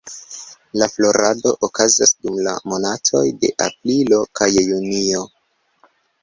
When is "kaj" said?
4.41-4.49